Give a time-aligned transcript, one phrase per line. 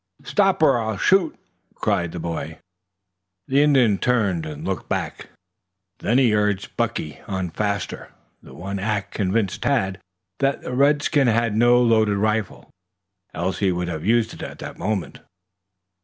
[0.23, 1.35] "Stop or I'll shoot!"
[1.75, 2.57] cried the boy.
[3.47, 5.27] The Indian turned and looked back.
[5.99, 8.11] Then he urged Buckey on faster.
[8.41, 9.99] That one act convinced Tad
[10.39, 12.71] that the redskin had no loaded rifle,
[13.35, 15.19] else he would have used it at that moment.